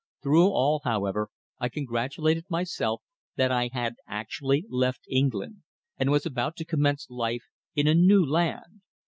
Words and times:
Through 0.23 0.47
all, 0.47 0.81
however, 0.83 1.29
I 1.59 1.69
congratulated 1.69 2.45
myself 2.49 3.03
that 3.35 3.51
I 3.51 3.69
had 3.71 3.97
actually 4.07 4.65
left 4.67 5.05
England, 5.07 5.57
and 5.95 6.09
was 6.09 6.25
about 6.25 6.55
to 6.55 6.65
commence 6.65 7.07
life 7.11 7.43
in 7.75 7.85
a 7.85 7.93
new 7.93 8.25
land. 8.25 8.81